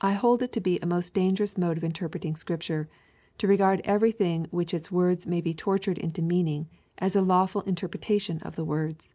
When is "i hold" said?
0.00-0.42